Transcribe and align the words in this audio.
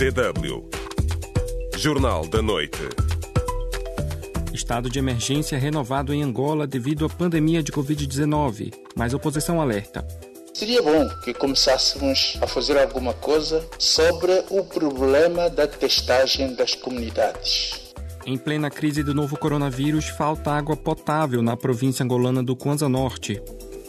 DW 0.00 0.64
Jornal 1.76 2.26
da 2.26 2.40
Noite. 2.40 2.88
Estado 4.50 4.88
de 4.88 4.98
emergência 4.98 5.58
renovado 5.58 6.14
em 6.14 6.22
Angola 6.22 6.66
devido 6.66 7.04
à 7.04 7.08
pandemia 7.10 7.62
de 7.62 7.70
Covid-19, 7.70 8.72
mas 8.96 9.12
a 9.12 9.18
oposição 9.18 9.60
alerta. 9.60 10.02
Seria 10.54 10.80
bom 10.80 11.06
que 11.22 11.34
começássemos 11.34 12.38
a 12.40 12.46
fazer 12.46 12.78
alguma 12.78 13.12
coisa 13.12 13.62
sobre 13.78 14.42
o 14.48 14.64
problema 14.64 15.50
da 15.50 15.66
testagem 15.66 16.54
das 16.54 16.74
comunidades. 16.74 17.92
Em 18.24 18.38
plena 18.38 18.70
crise 18.70 19.02
do 19.02 19.14
novo 19.14 19.36
coronavírus, 19.36 20.08
falta 20.08 20.50
água 20.50 20.78
potável 20.78 21.42
na 21.42 21.58
província 21.58 22.02
angolana 22.02 22.42
do 22.42 22.56
Kwanza 22.56 22.88
Norte. 22.88 23.42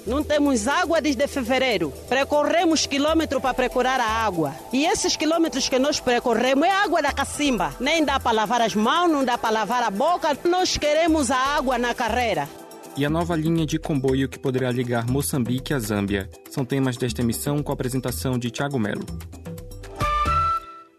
Não 0.05 0.23
temos 0.23 0.67
água 0.67 0.99
desde 0.99 1.27
fevereiro. 1.27 1.93
Percorremos 2.09 2.85
quilômetro 2.85 3.39
para 3.39 3.53
procurar 3.53 3.99
a 3.99 4.05
água. 4.05 4.55
E 4.73 4.85
esses 4.85 5.15
quilômetros 5.15 5.69
que 5.69 5.77
nós 5.77 5.99
percorremos 5.99 6.65
é 6.65 6.71
água 6.71 7.01
da 7.01 7.11
cacimba. 7.11 7.75
Nem 7.79 8.03
dá 8.03 8.19
para 8.19 8.31
lavar 8.31 8.61
as 8.61 8.73
mãos, 8.73 9.11
não 9.11 9.23
dá 9.23 9.37
para 9.37 9.51
lavar 9.51 9.83
a 9.83 9.91
boca. 9.91 10.35
Nós 10.43 10.75
queremos 10.75 11.29
a 11.29 11.37
água 11.37 11.77
na 11.77 11.93
carreira. 11.93 12.49
E 12.97 13.05
a 13.05 13.09
nova 13.09 13.35
linha 13.35 13.65
de 13.65 13.79
comboio 13.79 14.27
que 14.27 14.39
poderá 14.39 14.71
ligar 14.71 15.07
Moçambique 15.09 15.73
à 15.73 15.79
Zâmbia. 15.79 16.29
São 16.49 16.65
temas 16.65 16.97
desta 16.97 17.21
emissão 17.21 17.61
com 17.61 17.71
a 17.71 17.73
apresentação 17.73 18.37
de 18.37 18.49
Tiago 18.49 18.79
Melo. 18.79 19.05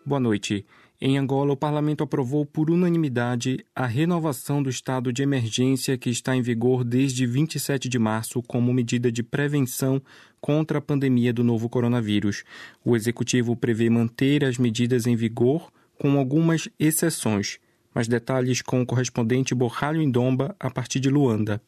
Boa 0.07 0.21
noite. 0.21 0.65
Em 1.05 1.19
Angola, 1.19 1.55
o 1.55 1.56
parlamento 1.56 2.05
aprovou 2.05 2.47
por 2.47 2.70
unanimidade 2.70 3.59
a 3.74 3.87
renovação 3.87 4.62
do 4.62 4.70
estado 4.70 5.12
de 5.12 5.20
emergência 5.20 5.98
que 5.98 6.09
está 6.09 6.37
em 6.37 6.41
vigor 6.41 6.84
desde 6.84 7.27
27 7.27 7.88
de 7.88 7.98
março 7.98 8.41
como 8.41 8.73
medida 8.73 9.11
de 9.11 9.20
prevenção 9.20 10.01
contra 10.41 10.78
a 10.78 10.80
pandemia 10.80 11.33
do 11.33 11.42
novo 11.42 11.69
coronavírus. 11.69 12.45
O 12.84 12.95
executivo 12.95 13.56
prevê 13.56 13.91
manter 13.91 14.45
as 14.45 14.59
medidas 14.59 15.05
em 15.05 15.16
vigor 15.16 15.73
com 15.98 16.16
algumas 16.16 16.69
exceções. 16.78 17.59
Mais 17.92 18.06
detalhes 18.06 18.62
com 18.62 18.81
o 18.81 18.87
correspondente 18.87 19.56
Borralho 19.56 20.00
Indomba 20.00 20.55
a 20.61 20.70
partir 20.70 21.00
de 21.00 21.11
Luanda. 21.11 21.61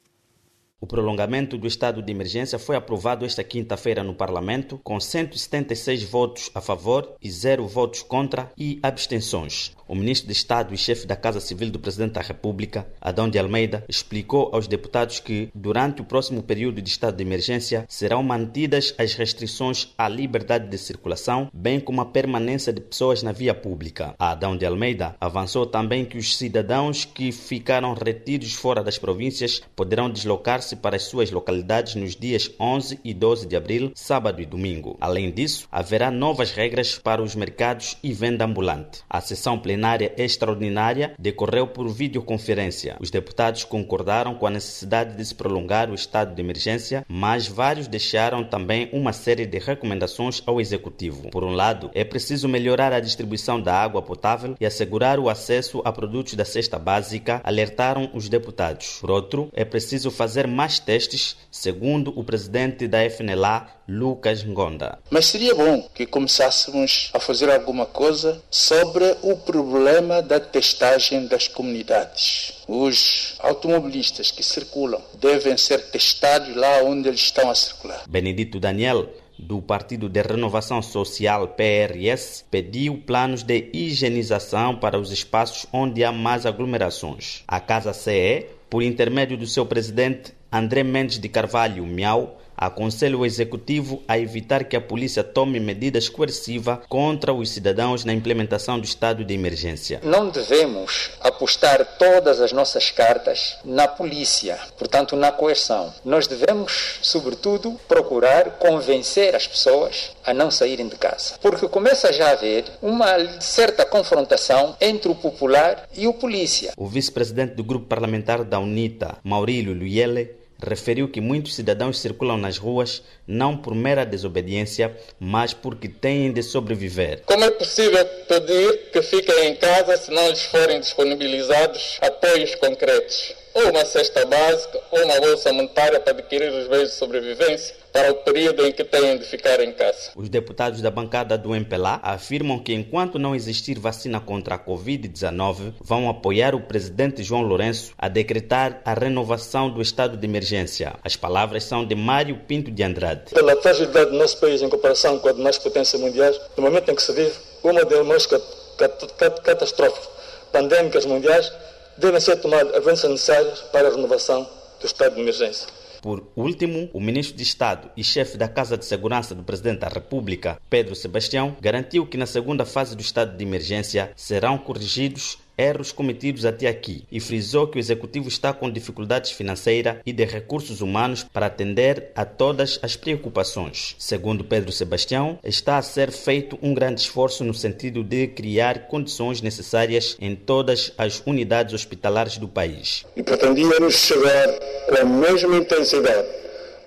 O 0.84 0.86
prolongamento 0.86 1.56
do 1.56 1.66
estado 1.66 2.02
de 2.02 2.12
emergência 2.12 2.58
foi 2.58 2.77
aprovado 2.77 3.24
esta 3.24 3.42
quinta-feira 3.42 4.04
no 4.04 4.14
Parlamento, 4.14 4.78
com 4.84 5.00
176 5.00 6.02
votos 6.02 6.50
a 6.54 6.60
favor 6.60 7.16
e 7.22 7.30
zero 7.30 7.66
votos 7.66 8.02
contra 8.02 8.52
e 8.54 8.80
abstenções. 8.82 9.74
O 9.86 9.94
ministro 9.94 10.26
de 10.26 10.32
Estado 10.32 10.72
e 10.72 10.78
chefe 10.78 11.06
da 11.06 11.14
Casa 11.14 11.41
Civil 11.41 11.70
do 11.70 11.78
Presidente 11.78 12.12
da 12.12 12.22
República, 12.22 12.86
Adão 13.00 13.28
de 13.28 13.38
Almeida, 13.38 13.84
explicou 13.86 14.48
aos 14.52 14.66
deputados 14.66 15.20
que, 15.20 15.50
durante 15.54 16.00
o 16.00 16.04
próximo 16.04 16.42
período 16.42 16.80
de 16.80 16.88
estado 16.88 17.16
de 17.16 17.22
emergência, 17.22 17.84
serão 17.86 18.22
mantidas 18.22 18.94
as 18.96 19.14
restrições 19.14 19.92
à 19.98 20.08
liberdade 20.08 20.69
de 20.69 20.78
circulação, 20.78 21.50
bem 21.52 21.78
como 21.78 22.00
a 22.00 22.06
permanência 22.06 22.72
de 22.72 22.80
pessoas 22.80 23.22
na 23.22 23.30
via 23.30 23.54
pública. 23.54 24.14
Adão 24.19 24.56
de 24.56 24.64
Almeida 24.64 25.16
avançou 25.20 25.66
também 25.66 26.04
que 26.04 26.16
os 26.16 26.36
cidadãos 26.36 27.04
que 27.04 27.30
ficaram 27.30 27.92
retidos 27.92 28.54
fora 28.54 28.82
das 28.82 28.96
províncias 28.96 29.60
poderão 29.76 30.08
deslocar-se 30.08 30.73
para 30.77 30.97
as 30.97 31.05
suas 31.05 31.30
localidades 31.30 31.94
nos 31.94 32.17
dias 32.17 32.50
11 32.58 33.00
e 33.05 33.12
12 33.12 33.47
de 33.47 33.56
abril, 33.56 33.92
sábado 33.94 34.41
e 34.41 34.47
domingo. 34.47 34.97
Além 35.00 35.31
disso, 35.31 35.69
haverá 35.70 36.11
novas 36.11 36.53
regras 36.53 36.98
para 36.98 37.22
os 37.22 37.34
mercados 37.34 37.97
e 38.03 38.12
venda 38.12 38.44
ambulante. 38.44 39.03
A 39.08 39.20
sessão 39.20 39.58
plenária 39.58 40.12
extraordinária 40.16 41.14
decorreu 41.19 41.66
por 41.66 41.89
videoconferência. 41.89 42.97
Os 43.00 43.11
deputados 43.11 43.64
concordaram 43.64 44.34
com 44.34 44.47
a 44.47 44.50
necessidade 44.50 45.16
de 45.16 45.25
se 45.25 45.34
prolongar 45.34 45.91
o 45.91 45.94
estado 45.94 46.34
de 46.34 46.41
emergência, 46.41 47.05
mas 47.09 47.47
vários 47.47 47.86
deixaram 47.86 48.44
também 48.44 48.88
uma 48.92 49.12
série 49.12 49.47
de 49.47 49.59
recomendações 49.59 50.42
ao 50.47 50.61
executivo. 50.61 51.31
Por 51.31 51.44
um 51.44 51.53
lado, 51.53 51.91
é 51.94 52.05
preciso 52.05 52.48
melhorar 52.48 52.92
a 52.92 53.00
distribuição 53.00 53.61
da 53.61 53.75
água 53.75 54.03
potável 54.03 54.55
e 54.61 54.66
assegurar 54.66 55.19
o 55.19 55.28
acesso 55.28 55.83
a 55.84 55.92
produtos 55.92 56.34
da 56.34 56.44
cesta 56.44 56.78
básica, 56.78 57.41
alertaram 57.44 58.11
os 58.14 58.28
deputados. 58.28 58.98
Por 59.00 59.10
outro, 59.10 59.48
é 59.53 59.65
preciso 59.65 60.10
fazer 60.10 60.47
mais 60.47 60.63
testes, 60.78 61.36
segundo 61.50 62.12
o 62.19 62.25
presidente 62.25 62.88
da 62.88 63.04
FNLA, 63.08 63.69
Lucas 63.88 64.42
Ngonda. 64.42 64.98
Mas 65.10 65.26
seria 65.26 65.54
bom 65.54 65.86
que 65.94 66.06
começássemos 66.06 67.10
a 67.12 67.20
fazer 67.20 67.50
alguma 67.50 67.86
coisa 67.86 68.42
sobre 68.50 69.04
o 69.22 69.36
problema 69.36 70.04
problema 70.04 70.22
da 70.22 70.38
testagem 70.38 71.26
das 71.26 71.48
comunidades. 71.48 72.53
Os 72.69 73.36
automobilistas 73.38 74.30
que 74.30 74.42
circulam 74.42 75.00
devem 75.20 75.56
ser 75.56 75.91
testados 75.91 76.54
lá 76.54 76.82
onde 76.82 77.08
eles 77.08 77.20
estão 77.20 77.50
a 77.50 77.54
circular. 77.54 78.04
Benedito 78.08 78.60
Daniel 78.60 79.08
do 79.38 79.60
Partido 79.60 80.08
de 80.08 80.22
Renovação 80.22 80.80
Social 80.80 81.48
PRS 81.48 82.44
pediu 82.50 83.03
planos 83.04 83.42
de 83.42 83.70
higienização 83.72 84.76
para 84.76 84.98
os 84.98 85.10
espaços 85.10 85.66
onde 85.72 86.04
há 86.04 86.12
mais 86.12 86.47
aglomerações. 86.47 87.42
A 87.48 87.58
Casa 87.58 87.92
CE, 87.92 88.47
por 88.70 88.82
intermédio 88.82 89.36
do 89.36 89.47
seu 89.47 89.66
presidente 89.66 90.32
André 90.56 90.84
Mendes 90.84 91.19
de 91.19 91.28
Carvalho 91.28 91.84
Miau, 91.84 92.38
aconselha 92.56 93.19
o 93.19 93.26
executivo 93.26 94.04
a 94.06 94.16
evitar 94.16 94.62
que 94.62 94.76
a 94.76 94.81
polícia 94.81 95.25
tome 95.25 95.59
medidas 95.59 96.09
coercivas 96.09 96.78
contra 96.88 97.32
os 97.32 97.50
cidadãos 97.50 98.04
na 98.04 98.12
implementação 98.12 98.78
do 98.78 98.84
estado 98.84 99.25
de 99.25 99.34
emergência. 99.34 100.00
Não 100.04 100.31
devemos 100.31 101.10
apostar 101.20 101.84
todas 101.98 102.41
as 102.41 102.53
nossas 102.53 102.92
cartas 102.92 103.59
na 103.65 103.88
polícia, 103.88 104.56
portanto, 104.78 105.16
na 105.16 105.32
coerção. 105.32 105.92
Nós 106.04 106.28
devemos, 106.28 107.00
sobretudo, 107.03 107.72
procurar 107.88 108.53
convencer 108.53 109.34
as 109.34 109.48
pessoas 109.48 110.12
a 110.25 110.32
não 110.32 110.53
saírem 110.53 110.86
de 110.86 110.94
casa, 110.94 111.34
porque 111.42 111.66
começa 111.66 112.12
já 112.12 112.28
a 112.28 112.32
haver 112.32 112.65
uma 112.81 113.41
certa 113.41 113.84
confrontação 113.84 114.76
entre 114.81 115.10
o 115.10 115.16
popular 115.16 115.88
e 115.97 116.06
o 116.06 116.15
polícia. 116.15 116.72
O 116.76 116.86
vice-presidente 116.86 117.54
do 117.54 117.65
grupo 117.65 117.86
parlamentar 117.86 118.44
da 118.44 118.60
UNITA, 118.60 119.16
Maurílio 119.25 119.75
Luyele, 119.75 120.44
referiu 120.62 121.09
que 121.09 121.20
muitos 121.20 121.54
cidadãos 121.54 121.98
circulam 121.98 122.37
nas 122.37 122.59
ruas 122.59 123.03
não 123.26 123.56
por 123.56 123.75
mera 123.75 124.04
desobediência, 124.04 124.97
mas 125.19 125.53
porque 125.53 125.88
têm 125.88 126.32
de 126.32 126.42
sobreviver. 126.42 127.22
Como 127.26 127.44
é 127.44 127.50
possível 127.50 128.04
pedir 128.28 128.91
que 128.92 129.03
fiquem 129.03 129.48
em 129.48 129.56
casa 129.56 129.97
se 129.97 130.10
não 130.10 130.28
lhes 130.28 130.44
forem 130.44 130.81
disponibilizados 130.81 131.98
apoios 132.00 132.54
concretos? 132.56 133.44
Ou 133.54 133.70
uma 133.70 133.84
cesta 133.84 134.26
básica, 134.26 134.81
ou 134.91 135.04
uma 135.04 135.20
bolsa 135.20 135.53
monetária 135.53 136.00
para 136.00 136.12
adquirir 136.12 136.53
os 136.53 136.69
bens 136.69 136.91
de 136.91 136.94
sobrevivência? 136.94 137.84
para 137.94 138.10
o 138.10 138.16
período 138.16 138.66
em 138.66 138.72
que 138.72 138.82
têm 138.82 139.16
de 139.16 139.25
ficar 139.25 139.60
em 139.60 139.70
casa. 139.70 140.10
Os 140.16 140.28
deputados 140.28 140.82
da 140.82 140.91
bancada 140.91 141.38
do 141.38 141.54
MPLA 141.54 142.00
afirmam 142.03 142.59
que 142.59 142.75
enquanto 142.75 143.20
não 143.20 143.37
existir 143.37 143.78
vacina 143.78 144.19
contra 144.19 144.56
a 144.56 144.59
Covid-19, 144.59 145.75
vão 145.81 146.10
apoiar 146.10 146.56
o 146.56 146.60
presidente 146.60 147.22
João 147.22 147.42
Lourenço 147.42 147.92
a 147.97 148.09
decretar 148.09 148.82
a 148.84 148.94
renovação 148.94 149.71
do 149.71 149.81
estado 149.81 150.16
de 150.16 150.26
emergência. 150.26 150.94
As 151.04 151.15
palavras 151.15 151.62
são 151.62 151.86
de 151.86 151.94
Mário 151.94 152.36
Pinto 152.48 152.69
de 152.69 152.82
Andrade. 152.82 153.31
Pela 153.32 153.54
fragilidade 153.62 154.10
do 154.10 154.19
nosso 154.19 154.41
país 154.41 154.60
em 154.60 154.69
comparação 154.69 155.21
com 155.21 155.28
a 155.28 155.32
demais 155.32 155.56
potências 155.59 156.03
mundiais, 156.03 156.36
no 156.56 156.65
momento 156.65 156.91
em 156.91 156.97
que 156.97 157.03
se 157.03 157.12
vive 157.12 157.34
uma 157.62 157.84
das 157.84 158.04
mais 158.04 158.26
catastróficas 158.26 160.09
pandémicas 160.50 161.06
mundiais, 161.06 161.53
devem 161.99 162.21
ser 162.21 162.37
tomadas 162.37 162.75
avanços 162.75 163.10
necessários 163.10 163.60
para 163.72 163.88
a 163.88 163.91
renovação 163.91 164.49
do 164.81 164.87
estado 164.87 165.15
de 165.15 165.21
emergência. 165.21 165.69
Por 166.05 166.22
último, 166.37 166.91
o 166.93 167.00
ministro 167.00 167.34
de 167.34 167.43
Estado 167.43 167.91
e 167.97 168.05
chefe 168.05 168.37
da 168.37 168.47
Casa 168.47 168.77
de 168.77 168.84
Segurança 168.84 169.34
do 169.34 169.43
Presidente 169.43 169.78
da 169.78 169.88
República, 169.88 170.60
Pedro 170.69 170.94
Sebastião, 170.94 171.56
garantiu 171.62 172.06
que 172.06 172.19
na 172.19 172.27
segunda 172.27 172.66
fase 172.66 172.94
do 172.94 173.00
estado 173.00 173.34
de 173.34 173.43
emergência 173.43 174.12
serão 174.15 174.59
corrigidos 174.59 175.38
erros 175.56 175.92
cometidos 175.92 176.44
até 176.44 176.66
aqui 176.66 177.04
e 177.10 177.20
frisou 177.20 177.66
que 177.66 177.78
o 177.78 177.81
executivo 177.81 178.28
está 178.28 178.53
com 178.53 178.70
dificuldades 178.70 179.31
financeiras 179.31 179.97
e 180.04 180.12
de 180.12 180.25
recursos 180.25 180.81
humanos 180.81 181.25
para 181.25 181.47
atender 181.47 182.10
a 182.15 182.25
todas 182.25 182.78
as 182.82 182.97
preocupações. 182.97 183.97
Segundo 183.98 184.44
Pedro 184.44 184.72
Sebastião, 184.72 185.38
está 185.44 185.78
a 185.78 185.82
ser 185.82 186.10
feito 186.10 186.59
um 186.62 186.75
grande 186.75 187.00
esforço 187.00 187.45
no 187.45 187.54
sentido 187.54 188.03
de 188.03 188.27
criar 188.28 188.89
condições 188.89 189.41
necessárias 189.41 190.16
em 190.21 190.34
todas 190.34 190.92
as 190.98 191.22
unidades 191.27 191.74
hospitalares 191.74 192.39
do 192.39 192.48
país. 192.48 193.04
E 193.16 193.22
pretendíamos 193.22 193.95
chegar 193.95 194.48
com 194.89 194.97
a 194.97 195.04
mesma 195.04 195.56
intensidade, 195.56 196.28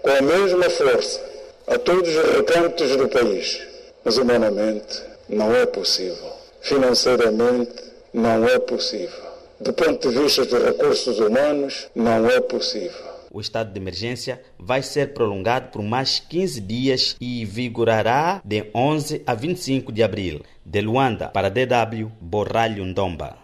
com 0.01 0.09
a 0.09 0.21
mesma 0.21 0.69
força 0.69 1.21
a 1.67 1.77
todos 1.77 2.09
os 2.15 2.37
recantos 2.37 2.95
do 2.95 3.09
país, 3.09 3.61
mas 4.03 4.17
humanamente 4.17 5.01
não 5.27 5.53
é 5.53 5.65
possível. 5.65 6.31
Financeiramente 6.61 7.86
não 8.17 8.47
é 8.47 8.57
possível. 8.57 9.27
Do 9.61 9.71
ponto 9.73 10.09
de 10.09 10.19
vista 10.19 10.43
dos 10.45 10.63
recursos 10.63 11.19
humanos, 11.19 11.87
não 11.95 12.27
é 12.27 12.41
possível. 12.41 13.17
O 13.31 13.39
estado 13.39 13.71
de 13.71 13.79
emergência 13.79 14.41
vai 14.57 14.81
ser 14.81 15.13
prolongado 15.13 15.69
por 15.71 15.83
mais 15.83 16.19
15 16.19 16.61
dias 16.61 17.15
e 17.21 17.45
vigorará 17.45 18.41
de 18.43 18.65
11 18.73 19.21
a 19.25 19.35
25 19.35 19.91
de 19.91 20.01
abril. 20.01 20.41
De 20.65 20.81
Luanda 20.81 21.27
para 21.27 21.49
DW, 21.49 22.11
Borralho 22.19 22.83
Ndomba. 22.85 23.37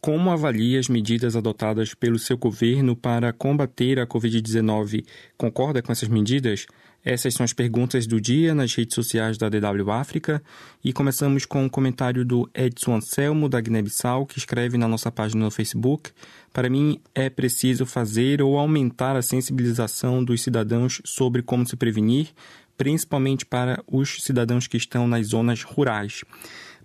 Como 0.00 0.30
avalia 0.30 0.80
as 0.80 0.88
medidas 0.88 1.36
adotadas 1.36 1.94
pelo 1.94 2.18
seu 2.18 2.36
governo 2.36 2.96
para 2.96 3.32
combater 3.32 4.00
a 4.00 4.06
Covid-19? 4.06 5.06
Concorda 5.38 5.80
com 5.80 5.92
essas 5.92 6.08
medidas? 6.08 6.66
Essas 7.04 7.34
são 7.34 7.42
as 7.42 7.52
perguntas 7.52 8.06
do 8.06 8.20
dia 8.20 8.54
nas 8.54 8.72
redes 8.74 8.94
sociais 8.94 9.36
da 9.36 9.48
DW 9.48 9.90
África 9.90 10.40
e 10.84 10.92
começamos 10.92 11.44
com 11.44 11.64
um 11.64 11.68
comentário 11.68 12.24
do 12.24 12.48
Edson 12.54 12.94
Anselmo 12.94 13.48
da 13.48 13.60
Guiné-Bissau 13.60 14.24
que 14.24 14.38
escreve 14.38 14.78
na 14.78 14.86
nossa 14.86 15.10
página 15.10 15.44
no 15.44 15.50
Facebook: 15.50 16.10
Para 16.52 16.70
mim 16.70 17.00
é 17.12 17.28
preciso 17.28 17.84
fazer 17.84 18.40
ou 18.40 18.56
aumentar 18.56 19.16
a 19.16 19.22
sensibilização 19.22 20.22
dos 20.22 20.42
cidadãos 20.42 21.02
sobre 21.04 21.42
como 21.42 21.66
se 21.66 21.74
prevenir, 21.74 22.28
principalmente 22.76 23.44
para 23.44 23.82
os 23.90 24.22
cidadãos 24.22 24.68
que 24.68 24.76
estão 24.76 25.08
nas 25.08 25.28
zonas 25.28 25.64
rurais. 25.64 26.22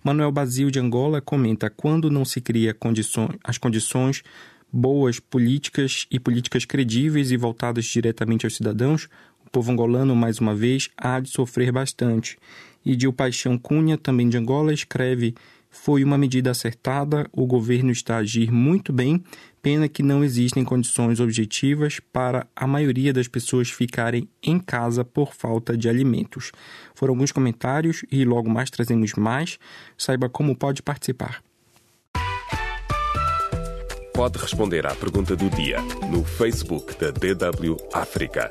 Manuel 0.02 0.32
Basílio 0.32 0.72
de 0.72 0.80
Angola 0.80 1.20
comenta: 1.20 1.70
quando 1.70 2.10
não 2.10 2.24
se 2.24 2.40
cria 2.40 2.74
condições, 2.74 3.36
as 3.44 3.56
condições 3.56 4.24
boas 4.72 5.18
políticas 5.18 6.06
e 6.10 6.20
políticas 6.20 6.64
credíveis 6.64 7.30
e 7.30 7.36
voltadas 7.36 7.86
diretamente 7.86 8.44
aos 8.44 8.56
cidadãos, 8.56 9.08
o 9.48 9.50
povo 9.50 9.72
angolano, 9.72 10.14
mais 10.14 10.38
uma 10.38 10.54
vez, 10.54 10.90
há 10.96 11.18
de 11.18 11.30
sofrer 11.30 11.72
bastante. 11.72 12.38
E 12.84 12.94
Dil 12.94 13.12
Paixão 13.12 13.58
Cunha, 13.58 13.96
também 13.96 14.28
de 14.28 14.36
Angola, 14.36 14.72
escreve: 14.72 15.34
Foi 15.70 16.04
uma 16.04 16.18
medida 16.18 16.50
acertada, 16.50 17.26
o 17.32 17.46
governo 17.46 17.90
está 17.90 18.16
a 18.16 18.18
agir 18.18 18.52
muito 18.52 18.92
bem, 18.92 19.24
pena 19.62 19.88
que 19.88 20.02
não 20.02 20.22
existem 20.22 20.64
condições 20.64 21.18
objetivas 21.18 21.98
para 22.12 22.46
a 22.54 22.66
maioria 22.66 23.12
das 23.12 23.26
pessoas 23.26 23.70
ficarem 23.70 24.28
em 24.42 24.58
casa 24.58 25.02
por 25.02 25.34
falta 25.34 25.76
de 25.76 25.88
alimentos. 25.88 26.52
Foram 26.94 27.14
alguns 27.14 27.32
comentários 27.32 28.04
e 28.12 28.24
logo 28.24 28.50
mais 28.50 28.70
trazemos 28.70 29.14
mais. 29.14 29.58
Saiba 29.96 30.28
como 30.28 30.54
pode 30.54 30.82
participar. 30.82 31.42
Pode 34.12 34.36
responder 34.38 34.84
à 34.84 34.94
pergunta 34.94 35.36
do 35.36 35.48
dia 35.48 35.80
no 36.10 36.24
Facebook 36.24 36.94
da 36.98 37.10
DW 37.10 37.76
África 37.94 38.50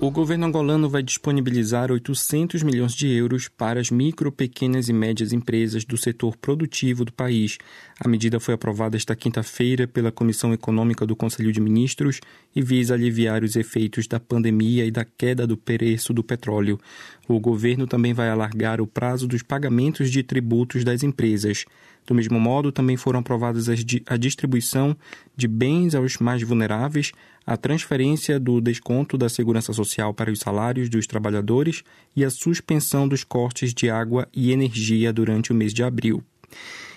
O 0.00 0.12
governo 0.12 0.46
angolano 0.46 0.88
vai 0.88 1.02
disponibilizar 1.02 1.90
800 1.90 2.62
milhões 2.62 2.92
de 2.92 3.08
euros 3.08 3.48
para 3.48 3.80
as 3.80 3.90
micro, 3.90 4.30
pequenas 4.30 4.88
e 4.88 4.92
médias 4.92 5.32
empresas 5.32 5.84
do 5.84 5.96
setor 5.96 6.36
produtivo 6.36 7.04
do 7.04 7.12
país. 7.12 7.58
A 7.98 8.08
medida 8.08 8.38
foi 8.38 8.54
aprovada 8.54 8.96
esta 8.96 9.16
quinta-feira 9.16 9.88
pela 9.88 10.12
Comissão 10.12 10.54
Econômica 10.54 11.04
do 11.04 11.16
Conselho 11.16 11.50
de 11.50 11.60
Ministros 11.60 12.20
e 12.54 12.62
visa 12.62 12.94
aliviar 12.94 13.42
os 13.42 13.56
efeitos 13.56 14.06
da 14.06 14.20
pandemia 14.20 14.86
e 14.86 14.90
da 14.92 15.04
queda 15.04 15.48
do 15.48 15.56
preço 15.56 16.14
do 16.14 16.22
petróleo. 16.22 16.78
O 17.26 17.40
governo 17.40 17.84
também 17.84 18.14
vai 18.14 18.30
alargar 18.30 18.80
o 18.80 18.86
prazo 18.86 19.26
dos 19.26 19.42
pagamentos 19.42 20.12
de 20.12 20.22
tributos 20.22 20.84
das 20.84 21.02
empresas. 21.02 21.64
Do 22.08 22.14
mesmo 22.14 22.40
modo, 22.40 22.72
também 22.72 22.96
foram 22.96 23.20
aprovadas 23.20 23.68
a 23.68 24.16
distribuição 24.16 24.96
de 25.36 25.46
bens 25.46 25.94
aos 25.94 26.16
mais 26.16 26.42
vulneráveis, 26.42 27.12
a 27.46 27.54
transferência 27.54 28.40
do 28.40 28.62
desconto 28.62 29.18
da 29.18 29.28
segurança 29.28 29.74
social 29.74 30.14
para 30.14 30.32
os 30.32 30.38
salários 30.38 30.88
dos 30.88 31.06
trabalhadores 31.06 31.84
e 32.16 32.24
a 32.24 32.30
suspensão 32.30 33.06
dos 33.06 33.24
cortes 33.24 33.74
de 33.74 33.90
água 33.90 34.26
e 34.32 34.52
energia 34.52 35.12
durante 35.12 35.52
o 35.52 35.54
mês 35.54 35.74
de 35.74 35.82
abril. 35.82 36.24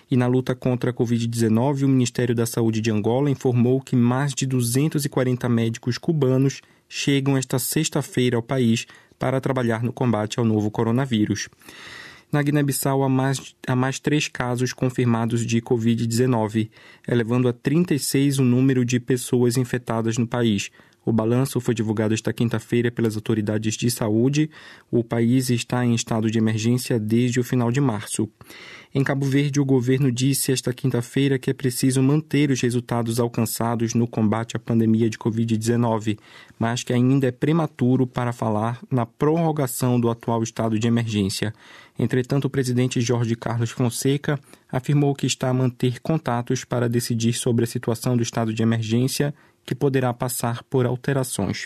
E 0.10 0.16
na 0.16 0.28
luta 0.28 0.56
contra 0.56 0.92
a 0.92 0.94
Covid-19, 0.94 1.84
o 1.84 1.90
Ministério 1.90 2.34
da 2.34 2.46
Saúde 2.46 2.80
de 2.80 2.90
Angola 2.90 3.30
informou 3.30 3.82
que 3.82 3.98
mais 3.98 4.34
de 4.34 4.46
240 4.46 5.50
médicos 5.50 5.98
cubanos 5.98 6.62
chegam 6.88 7.36
esta 7.38 7.60
sexta-feira 7.60 8.38
ao 8.38 8.42
país 8.42 8.86
para 9.20 9.42
trabalhar 9.42 9.84
no 9.84 9.92
combate 9.92 10.40
ao 10.40 10.46
novo 10.46 10.72
coronavírus. 10.72 11.50
Na 12.32 12.42
Guiné-Bissau, 12.42 13.04
há 13.04 13.10
mais, 13.10 13.56
há 13.68 13.76
mais 13.76 14.00
três 14.00 14.30
casos 14.30 14.72
confirmados 14.72 15.46
de 15.46 15.62
Covid-19, 15.62 16.70
elevando 17.06 17.50
a 17.50 17.54
36 17.54 18.40
o 18.40 18.44
número 18.44 18.86
de 18.86 19.02
pessoas 19.02 19.58
infectadas 19.58 20.18
no 20.18 20.26
país. 20.26 20.72
O 21.04 21.12
balanço 21.12 21.60
foi 21.60 21.74
divulgado 21.74 22.14
esta 22.14 22.32
quinta-feira 22.32 22.92
pelas 22.92 23.16
autoridades 23.16 23.76
de 23.76 23.90
saúde. 23.90 24.50
O 24.92 25.04
país 25.04 25.50
está 25.50 25.84
em 25.84 25.96
estado 25.96 26.30
de 26.30 26.38
emergência 26.38 27.00
desde 27.00 27.40
o 27.40 27.44
final 27.44 27.72
de 27.72 27.82
março. 27.82 28.30
Em 28.94 29.04
Cabo 29.04 29.26
Verde, 29.26 29.60
o 29.60 29.66
governo 29.66 30.12
disse 30.12 30.52
esta 30.52 30.74
quinta-feira 30.74 31.40
que 31.40 31.50
é 31.50 31.54
preciso 31.54 32.04
manter 32.04 32.52
os 32.52 32.60
resultados 32.60 33.20
alcançados 33.22 33.94
no 33.94 34.06
combate 34.06 34.58
à 34.58 34.60
pandemia 34.60 35.10
de 35.10 35.18
Covid-19, 35.18 36.20
mas 36.60 36.84
que 36.84 36.92
ainda 36.92 37.26
é 37.26 37.32
prematuro 37.32 38.06
para 38.06 38.34
falar 38.34 38.80
na 38.92 39.06
prorrogação 39.06 40.00
do 40.00 40.10
atual 40.10 40.44
estado 40.44 40.78
de 40.78 40.88
emergência. 40.88 41.54
Entretanto, 41.98 42.46
o 42.46 42.50
presidente 42.50 43.00
Jorge 43.00 43.36
Carlos 43.36 43.70
Fonseca 43.70 44.40
afirmou 44.70 45.16
que 45.16 45.26
está 45.26 45.50
a 45.50 45.54
manter 45.54 46.00
contatos 46.02 46.66
para 46.66 46.90
decidir 46.90 47.34
sobre 47.34 47.64
a 47.64 47.68
situação 47.68 48.18
do 48.18 48.24
estado 48.24 48.54
de 48.54 48.62
emergência, 48.62 49.34
que 49.72 49.76
poderá 49.76 50.14
passar 50.14 50.64
por 50.64 50.86
alterações. 50.86 51.66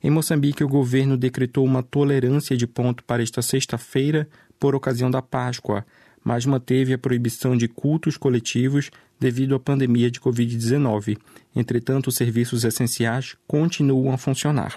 Em 0.00 0.10
Moçambique, 0.10 0.62
o 0.62 0.68
governo 0.68 1.16
decretou 1.16 1.64
uma 1.64 1.82
tolerância 1.82 2.56
de 2.56 2.68
ponto 2.68 3.02
para 3.02 3.20
esta 3.20 3.42
sexta-feira 3.42 4.28
por 4.60 4.76
ocasião 4.76 5.10
da 5.10 5.20
Páscoa 5.20 5.84
mas 6.26 6.44
manteve 6.44 6.92
a 6.92 6.98
proibição 6.98 7.56
de 7.56 7.68
cultos 7.68 8.16
coletivos 8.16 8.90
devido 9.20 9.54
à 9.54 9.60
pandemia 9.60 10.10
de 10.10 10.18
Covid-19. 10.18 11.16
Entretanto, 11.54 12.08
os 12.08 12.16
serviços 12.16 12.64
essenciais 12.64 13.36
continuam 13.46 14.12
a 14.12 14.18
funcionar. 14.18 14.76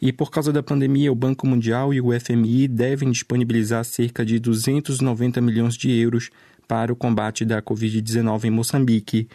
E 0.00 0.10
por 0.14 0.30
causa 0.30 0.50
da 0.54 0.62
pandemia, 0.62 1.12
o 1.12 1.14
Banco 1.14 1.46
Mundial 1.46 1.92
e 1.92 2.00
o 2.00 2.08
FMI 2.18 2.68
devem 2.68 3.10
disponibilizar 3.10 3.84
cerca 3.84 4.24
de 4.24 4.38
290 4.38 5.42
milhões 5.42 5.76
de 5.76 5.90
euros 5.90 6.30
para 6.66 6.90
o 6.90 6.96
combate 6.96 7.44
da 7.44 7.60
Covid-19 7.60 8.44
em 8.44 8.50
Moçambique. 8.50 9.28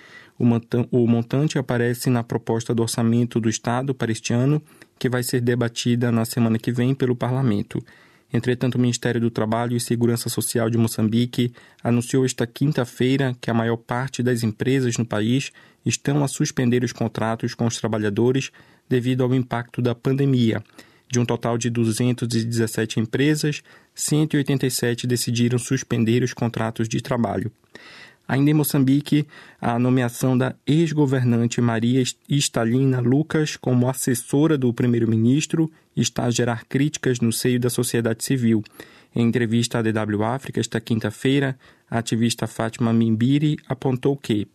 O 0.89 1.07
montante 1.07 1.59
aparece 1.59 2.09
na 2.09 2.23
proposta 2.23 2.73
do 2.73 2.81
orçamento 2.81 3.39
do 3.39 3.47
Estado 3.47 3.93
para 3.93 4.11
este 4.11 4.33
ano, 4.33 4.59
que 4.97 5.07
vai 5.07 5.21
ser 5.21 5.39
debatida 5.39 6.11
na 6.11 6.25
semana 6.25 6.57
que 6.57 6.71
vem 6.71 6.95
pelo 6.95 7.15
Parlamento. 7.15 7.79
Entretanto, 8.33 8.75
o 8.75 8.79
Ministério 8.79 9.21
do 9.21 9.29
Trabalho 9.29 9.77
e 9.77 9.79
Segurança 9.79 10.29
Social 10.29 10.67
de 10.67 10.79
Moçambique 10.79 11.53
anunciou 11.83 12.25
esta 12.25 12.47
quinta-feira 12.47 13.35
que 13.39 13.51
a 13.51 13.53
maior 13.53 13.77
parte 13.77 14.23
das 14.23 14.41
empresas 14.41 14.97
no 14.97 15.05
país 15.05 15.51
estão 15.85 16.23
a 16.23 16.27
suspender 16.27 16.83
os 16.83 16.91
contratos 16.91 17.53
com 17.53 17.67
os 17.67 17.77
trabalhadores 17.77 18.51
devido 18.89 19.23
ao 19.23 19.35
impacto 19.35 19.79
da 19.79 19.93
pandemia. 19.93 20.63
De 21.07 21.19
um 21.19 21.25
total 21.25 21.55
de 21.55 21.69
217 21.69 22.99
empresas, 22.99 23.61
187 23.93 25.05
decidiram 25.05 25.59
suspender 25.59 26.23
os 26.23 26.33
contratos 26.33 26.89
de 26.89 26.99
trabalho. 26.99 27.51
Ainda 28.27 28.49
em 28.49 28.53
Moçambique, 28.53 29.27
a 29.59 29.77
nomeação 29.77 30.37
da 30.37 30.55
ex-governante 30.65 31.59
Maria 31.59 32.01
Estalina 32.29 32.99
Lucas 33.01 33.57
como 33.57 33.89
assessora 33.89 34.57
do 34.57 34.73
primeiro-ministro 34.73 35.69
está 35.95 36.25
a 36.25 36.31
gerar 36.31 36.65
críticas 36.65 37.19
no 37.19 37.31
seio 37.31 37.59
da 37.59 37.69
sociedade 37.69 38.23
civil. 38.23 38.63
Em 39.13 39.27
entrevista 39.27 39.79
à 39.79 39.81
DW 39.81 40.23
África 40.23 40.59
esta 40.59 40.79
quinta-feira, 40.79 41.57
a 41.89 41.97
ativista 41.97 42.47
Fátima 42.47 42.93
Mimbiri 42.93 43.57
apontou 43.67 44.15
que 44.15 44.47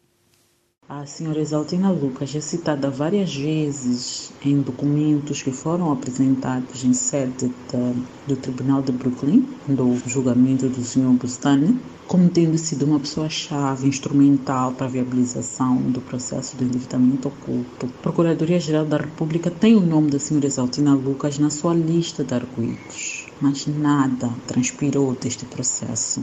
a 0.89 1.05
senhora 1.05 1.41
Exaltina 1.41 1.91
Lucas 1.91 2.33
é 2.37 2.41
citada 2.41 2.89
várias 2.89 3.35
vezes 3.35 4.33
em 4.45 4.61
documentos 4.61 5.43
que 5.43 5.51
foram 5.51 5.91
apresentados 5.91 6.85
em 6.85 6.93
sede 6.93 7.53
da, 7.73 7.93
do 8.29 8.37
Tribunal 8.37 8.83
de 8.83 8.93
Brooklyn, 8.93 9.45
do 9.67 9.97
julgamento 10.07 10.69
do 10.69 10.85
senhor 10.85 11.13
Bustani, 11.15 11.77
como 12.07 12.29
tendo 12.29 12.57
sido 12.57 12.85
uma 12.85 13.01
pessoa-chave 13.01 13.89
instrumental 13.89 14.73
para 14.73 14.87
a 14.87 14.91
viabilização 14.91 15.77
do 15.91 16.01
processo 16.01 16.57
de 16.57 16.65
endividamento 16.65 17.29
oculto. 17.29 17.87
A 17.87 18.03
Procuradoria-Geral 18.03 18.85
da 18.85 18.99
República 18.99 19.51
tem 19.51 19.75
o 19.75 19.81
nome 19.81 20.11
da 20.11 20.19
senhora 20.19 20.47
Exaltina 20.47 20.95
Lucas 20.95 21.39
na 21.39 21.51
sua 21.51 21.75
lista 21.75 22.23
de 22.25 22.35
arguidos, 22.35 23.27
mas 23.41 23.67
nada 23.67 24.31
transpirou 24.47 25.15
deste 25.15 25.45
processo. 25.47 26.23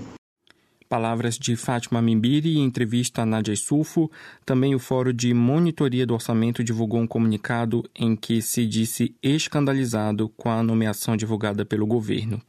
Palavras 0.88 1.40
de 1.40 1.56
Fátima 1.56 2.04
Mimbiri 2.04 2.60
em 2.60 2.64
entrevista 2.64 3.24
a 3.24 3.26
Nadia 3.26 3.56
Sulfo. 3.56 4.12
Também 4.46 4.76
o 4.76 4.80
Fórum 4.80 5.12
de 5.12 5.34
Monitoria 5.34 6.06
do 6.06 6.14
Orçamento 6.14 6.64
divulgou 6.64 7.00
um 7.00 7.08
comunicado 7.08 7.84
em 7.96 8.16
que 8.16 8.44
se 8.44 8.68
disse 8.68 9.16
escandalizado 9.24 10.30
com 10.38 10.52
a 10.52 10.62
nomeação 10.62 11.18
divulgada 11.18 11.66
pelo 11.66 11.88
governo. 11.88 12.40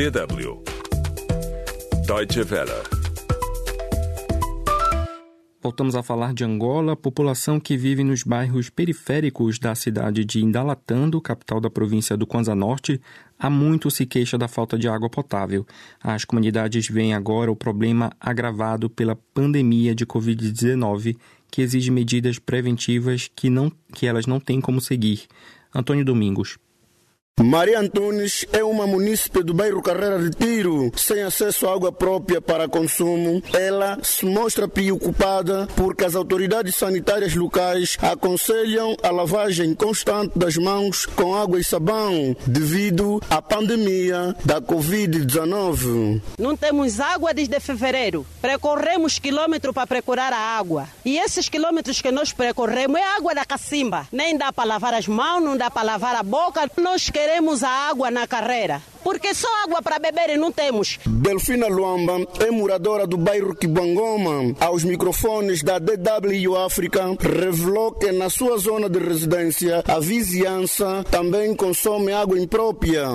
DW 0.00 0.64
Deutsche 2.06 2.40
Welle 2.40 2.72
Voltamos 5.60 5.94
a 5.94 6.02
falar 6.02 6.32
de 6.32 6.42
Angola, 6.42 6.96
população 6.96 7.60
que 7.60 7.76
vive 7.76 8.02
nos 8.02 8.22
bairros 8.22 8.70
periféricos 8.70 9.58
da 9.58 9.74
cidade 9.74 10.24
de 10.24 10.42
Indalatando, 10.42 11.20
capital 11.20 11.60
da 11.60 11.68
província 11.68 12.16
do 12.16 12.26
Kwanza 12.26 12.54
Norte, 12.54 12.98
há 13.38 13.50
muito 13.50 13.90
se 13.90 14.06
queixa 14.06 14.38
da 14.38 14.48
falta 14.48 14.78
de 14.78 14.88
água 14.88 15.10
potável. 15.10 15.66
As 16.02 16.24
comunidades 16.24 16.88
veem 16.88 17.12
agora 17.12 17.52
o 17.52 17.56
problema 17.56 18.10
agravado 18.18 18.88
pela 18.88 19.14
pandemia 19.34 19.94
de 19.94 20.06
Covid-19, 20.06 21.14
que 21.50 21.60
exige 21.60 21.90
medidas 21.90 22.38
preventivas 22.38 23.30
que, 23.36 23.50
não, 23.50 23.70
que 23.92 24.06
elas 24.06 24.24
não 24.24 24.40
têm 24.40 24.62
como 24.62 24.80
seguir. 24.80 25.26
Antônio 25.74 26.06
Domingos. 26.06 26.58
Maria 27.42 27.80
Antunes 27.80 28.44
é 28.52 28.62
uma 28.62 28.86
munícipe 28.86 29.42
do 29.42 29.54
bairro 29.54 29.80
Carreira 29.80 30.18
de 30.18 30.28
Tiro, 30.28 30.92
sem 30.94 31.22
acesso 31.22 31.66
à 31.66 31.72
água 31.72 31.90
própria 31.90 32.38
para 32.38 32.68
consumo. 32.68 33.42
Ela 33.54 33.98
se 34.02 34.26
mostra 34.26 34.68
preocupada 34.68 35.66
porque 35.74 36.04
as 36.04 36.14
autoridades 36.14 36.76
sanitárias 36.76 37.34
locais 37.34 37.96
aconselham 38.02 38.94
a 39.02 39.10
lavagem 39.10 39.74
constante 39.74 40.38
das 40.38 40.58
mãos 40.58 41.06
com 41.06 41.34
água 41.34 41.58
e 41.58 41.64
sabão 41.64 42.36
devido 42.46 43.22
à 43.30 43.40
pandemia 43.40 44.36
da 44.44 44.60
Covid-19. 44.60 46.20
Não 46.38 46.54
temos 46.54 47.00
água 47.00 47.32
desde 47.32 47.58
fevereiro. 47.58 48.26
Percorremos 48.42 49.18
quilômetros 49.18 49.74
para 49.74 49.86
procurar 49.86 50.34
a 50.34 50.58
água. 50.58 50.86
E 51.06 51.16
esses 51.16 51.48
quilômetros 51.48 52.02
que 52.02 52.12
nós 52.12 52.34
percorremos 52.34 53.00
é 53.00 53.16
água 53.16 53.34
da 53.34 53.46
cacimba. 53.46 54.06
Nem 54.12 54.36
dá 54.36 54.52
para 54.52 54.68
lavar 54.68 54.92
as 54.92 55.08
mãos, 55.08 55.42
não 55.42 55.56
dá 55.56 55.70
para 55.70 55.84
lavar 55.84 56.14
a 56.14 56.22
boca. 56.22 56.70
Nós 56.76 57.08
queremos 57.08 57.29
queremos 57.30 57.62
a 57.62 57.88
água 57.88 58.10
na 58.10 58.26
carreira. 58.26 58.82
Porque 59.02 59.34
só 59.34 59.48
água 59.64 59.82
para 59.82 59.98
beber 59.98 60.36
não 60.36 60.52
temos. 60.52 60.98
Delfina 61.06 61.66
Luamba 61.66 62.26
é 62.40 62.50
moradora 62.50 63.06
do 63.06 63.16
bairro 63.16 63.54
Kibangoma. 63.54 64.54
Aos 64.60 64.84
microfones 64.84 65.62
da 65.62 65.78
DW 65.78 66.56
África, 66.56 67.16
revelou 67.20 67.92
que 67.92 68.12
na 68.12 68.28
sua 68.28 68.58
zona 68.58 68.88
de 68.88 68.98
residência 68.98 69.82
a 69.86 69.98
vizinhança 69.98 71.04
também 71.10 71.54
consome 71.54 72.12
água 72.12 72.38
imprópria. 72.38 73.06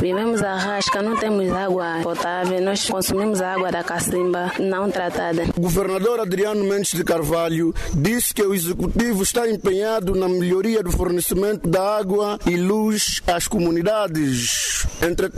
Vivemos 0.00 0.42
a 0.42 0.56
rasca, 0.56 1.02
não 1.02 1.16
temos 1.16 1.50
água 1.52 2.00
potável, 2.02 2.60
nós 2.60 2.88
consumimos 2.88 3.40
água 3.42 3.70
da 3.70 3.82
cacimba 3.82 4.52
não 4.58 4.90
tratada. 4.90 5.44
O 5.56 5.60
governador 5.60 6.20
Adriano 6.20 6.64
Mendes 6.64 6.92
de 6.92 7.04
Carvalho 7.04 7.74
disse 7.94 8.32
que 8.32 8.42
o 8.42 8.54
executivo 8.54 9.22
está 9.22 9.48
empenhado 9.48 10.14
na 10.14 10.28
melhoria 10.28 10.82
do 10.82 10.90
fornecimento 10.90 11.68
da 11.68 11.98
água 11.98 12.38
e 12.46 12.56
luz 12.56 13.20
às 13.26 13.46
comunidades. 13.48 14.86
Entretanto, 15.02 15.33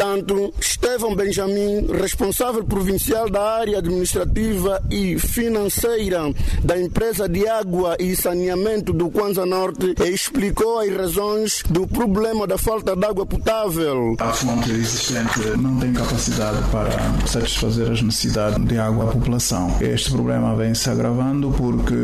Estevão 0.60 1.16
Benjamin, 1.16 1.86
responsável 2.00 2.64
provincial 2.64 3.30
da 3.30 3.42
área 3.58 3.78
administrativa 3.78 4.82
e 4.90 5.18
financeira 5.18 6.32
da 6.62 6.80
empresa 6.80 7.28
de 7.28 7.48
água 7.48 7.96
e 7.98 8.14
saneamento 8.14 8.92
do 8.92 9.10
Kwanza 9.10 9.46
Norte, 9.46 9.94
explicou 10.04 10.80
as 10.80 10.94
razões 10.94 11.62
do 11.68 11.86
problema 11.86 12.46
da 12.46 12.58
falta 12.58 12.94
de 12.94 13.04
água 13.06 13.24
potável. 13.24 14.16
A 14.18 14.32
fonte 14.32 14.70
existente 14.70 15.40
não 15.58 15.78
tem 15.78 15.92
capacidade 15.92 16.58
para 16.70 17.26
satisfazer 17.26 17.90
as 17.90 18.02
necessidades 18.02 18.62
de 18.64 18.78
água 18.78 19.04
à 19.04 19.06
população. 19.08 19.76
Este 19.80 20.10
problema 20.10 20.54
vem 20.56 20.74
se 20.74 20.90
agravando 20.90 21.50
porque 21.52 21.94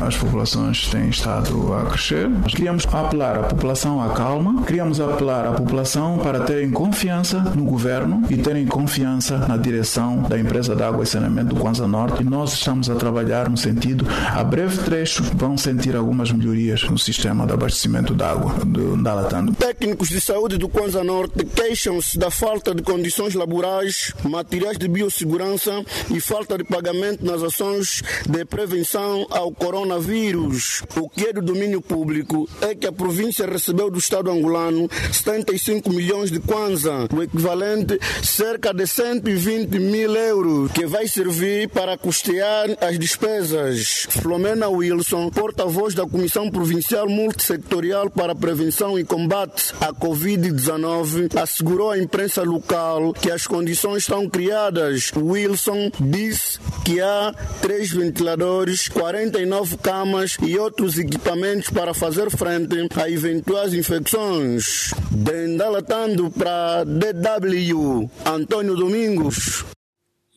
as 0.00 0.16
populações 0.16 0.88
têm 0.88 1.10
estado 1.10 1.72
a 1.74 1.86
crescer. 1.86 2.30
Queríamos 2.48 2.86
apelar 2.86 3.38
à 3.38 3.42
população 3.44 4.02
à 4.02 4.10
calma, 4.10 4.62
queríamos 4.64 5.00
apelar 5.00 5.46
à 5.46 5.52
população 5.52 6.18
para 6.18 6.40
terem 6.40 6.70
confiança 6.70 7.41
no 7.54 7.64
governo 7.64 8.22
e 8.30 8.36
terem 8.36 8.66
confiança 8.66 9.38
na 9.38 9.56
direção 9.56 10.22
da 10.22 10.38
empresa 10.38 10.74
de 10.74 10.82
água 10.82 11.04
e 11.04 11.06
saneamento 11.06 11.54
do 11.54 11.60
Kwanza 11.60 11.86
Norte. 11.86 12.22
E 12.22 12.24
nós 12.24 12.52
estamos 12.52 12.88
a 12.88 12.94
trabalhar 12.94 13.48
no 13.48 13.56
sentido, 13.56 14.06
a 14.34 14.42
breve 14.44 14.78
trecho, 14.78 15.22
vão 15.34 15.56
sentir 15.56 15.96
algumas 15.96 16.30
melhorias 16.30 16.82
no 16.88 16.98
sistema 16.98 17.46
de 17.46 17.52
abastecimento 17.52 18.14
de 18.14 18.22
água 18.22 18.52
do 18.64 18.96
Ndalatando. 18.96 19.54
Técnicos 19.54 20.08
de 20.08 20.20
saúde 20.20 20.58
do 20.58 20.68
Kwanza 20.68 21.02
Norte 21.04 21.44
queixam-se 21.44 22.18
da 22.18 22.30
falta 22.30 22.74
de 22.74 22.82
condições 22.82 23.34
laborais, 23.34 24.12
materiais 24.24 24.78
de 24.78 24.88
biossegurança 24.88 25.84
e 26.10 26.20
falta 26.20 26.58
de 26.58 26.64
pagamento 26.64 27.24
nas 27.24 27.42
ações 27.42 28.02
de 28.28 28.44
prevenção 28.44 29.26
ao 29.30 29.52
coronavírus. 29.52 30.82
O 30.96 31.08
que 31.08 31.26
é 31.26 31.32
do 31.32 31.42
domínio 31.42 31.80
público 31.80 32.48
é 32.60 32.74
que 32.74 32.86
a 32.86 32.92
província 32.92 33.46
recebeu 33.46 33.90
do 33.90 33.98
Estado 33.98 34.30
angolano 34.30 34.88
75 35.12 35.90
milhões 35.90 36.30
de 36.30 36.40
kwanza, 36.40 37.08
o 37.12 37.22
equivalente 37.32 37.98
cerca 38.22 38.74
de 38.74 38.86
120 38.86 39.78
mil 39.78 40.14
euros, 40.14 40.70
que 40.72 40.86
vai 40.86 41.08
servir 41.08 41.68
para 41.68 41.96
custear 41.96 42.66
as 42.80 42.98
despesas. 42.98 44.06
Flomena 44.10 44.68
Wilson, 44.68 45.30
porta-voz 45.30 45.94
da 45.94 46.06
Comissão 46.06 46.50
Provincial 46.50 47.08
Multissectorial 47.08 48.10
para 48.10 48.32
a 48.32 48.36
Prevenção 48.36 48.98
e 48.98 49.04
Combate 49.04 49.72
à 49.80 49.92
Covid-19, 49.92 51.36
assegurou 51.38 51.90
à 51.90 51.98
imprensa 51.98 52.42
local 52.42 53.12
que 53.14 53.30
as 53.30 53.46
condições 53.46 54.02
estão 54.02 54.28
criadas. 54.28 55.10
Wilson 55.16 55.90
disse 56.00 56.58
que 56.84 57.00
há 57.00 57.34
três 57.62 57.90
ventiladores, 57.90 58.88
49 58.88 59.78
camas 59.78 60.36
e 60.42 60.58
outros 60.58 60.98
equipamentos 60.98 61.70
para 61.70 61.94
fazer 61.94 62.30
frente 62.30 62.88
a 62.96 63.08
eventuais 63.08 63.72
infecções. 63.72 64.92
Dendalatando 65.10 66.30
para 66.30 66.84
DW, 67.22 68.10
Antônio 68.26 68.74
Domingos. 68.74 69.64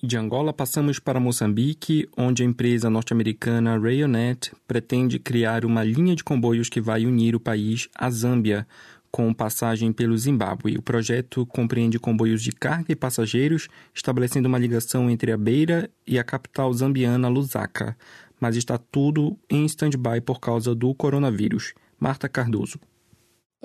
De 0.04 0.16
Angola 0.16 0.54
passamos 0.54 1.00
para 1.00 1.20
Moçambique, 1.20 2.08
onde 2.16 2.44
a 2.44 2.46
empresa 2.46 2.92
norte-americana 2.92 3.76
Rayonet 3.76 4.52
pretende 4.68 5.18
criar 5.18 5.66
uma 5.66 5.84
linha 5.84 6.16
de 6.16 6.24
comboios 6.24 6.70
que 6.70 6.80
vai 6.80 7.08
unir 7.08 7.36
o 7.36 7.40
país 7.40 7.90
à 7.96 8.08
Zâmbia, 8.12 8.68
com 9.10 9.34
passagem 9.34 9.92
pelo 9.92 10.16
Zimbábue. 10.16 10.78
O 10.78 10.82
projeto 10.84 11.44
compreende 11.48 11.98
comboios 11.98 12.44
de 12.44 12.52
carga 12.52 12.92
e 12.92 12.96
passageiros, 12.96 13.68
estabelecendo 13.92 14.48
uma 14.48 14.60
ligação 14.60 15.10
entre 15.10 15.32
a 15.32 15.38
Beira 15.38 15.90
e 16.06 16.20
a 16.20 16.24
capital 16.24 16.72
zambiana 16.72 17.28
Lusaka, 17.28 17.98
mas 18.40 18.56
está 18.56 18.78
tudo 18.78 19.36
em 19.50 19.66
stand-by 19.66 20.22
por 20.22 20.40
causa 20.40 20.76
do 20.76 20.94
coronavírus. 20.94 21.74
Marta 22.00 22.30
Cardoso. 22.30 22.80